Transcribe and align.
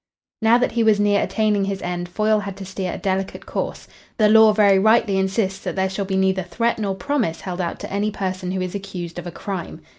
Now 0.41 0.57
that 0.57 0.71
he 0.71 0.81
was 0.83 0.99
near 0.99 1.21
attaining 1.21 1.65
his 1.65 1.79
end, 1.83 2.09
Foyle 2.09 2.39
had 2.39 2.57
to 2.57 2.65
steer 2.65 2.91
a 2.93 2.97
delicate 2.97 3.45
course. 3.45 3.87
The 4.17 4.29
law 4.29 4.51
very 4.51 4.79
rightly 4.79 5.19
insists 5.19 5.63
that 5.63 5.75
there 5.75 5.91
shall 5.91 6.05
be 6.05 6.17
neither 6.17 6.41
threat 6.41 6.79
nor 6.79 6.95
promise 6.95 7.41
held 7.41 7.61
out 7.61 7.79
to 7.81 7.93
any 7.93 8.09
person 8.09 8.49
who 8.49 8.61
is 8.61 8.73
accused 8.73 9.19
of 9.19 9.27
a 9.27 9.31
crime. 9.31 9.79